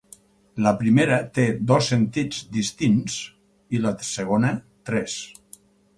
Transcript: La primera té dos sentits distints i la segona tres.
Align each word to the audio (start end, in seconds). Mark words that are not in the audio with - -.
La 0.67 0.71
primera 0.77 1.19
té 1.35 1.43
dos 1.73 1.89
sentits 1.93 2.39
distints 2.57 3.19
i 3.79 3.83
la 3.85 3.93
segona 4.11 4.51
tres. 4.91 5.19